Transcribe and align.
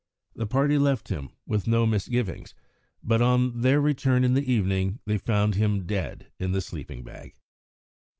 The 0.33 0.47
party 0.47 0.79
left 0.79 1.09
him 1.09 1.29
with 1.45 1.67
no 1.67 1.85
misgivings, 1.85 2.55
but 3.03 3.21
on 3.21 3.61
their 3.61 3.79
return 3.79 4.23
in 4.23 4.33
the 4.33 4.51
evening 4.51 4.97
they 5.05 5.19
found 5.19 5.53
him 5.53 5.85
dead 5.85 6.31
in 6.39 6.53
the 6.53 6.61
sleeping 6.61 7.03
bag. 7.03 7.35